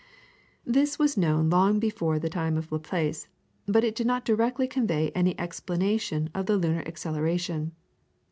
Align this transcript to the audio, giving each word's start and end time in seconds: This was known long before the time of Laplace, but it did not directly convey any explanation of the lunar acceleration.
This 0.65 0.97
was 0.97 1.15
known 1.15 1.51
long 1.51 1.77
before 1.79 2.17
the 2.17 2.27
time 2.27 2.57
of 2.57 2.71
Laplace, 2.71 3.27
but 3.67 3.83
it 3.83 3.93
did 3.93 4.07
not 4.07 4.25
directly 4.25 4.67
convey 4.67 5.11
any 5.13 5.39
explanation 5.39 6.27
of 6.33 6.47
the 6.47 6.57
lunar 6.57 6.81
acceleration. 6.87 7.71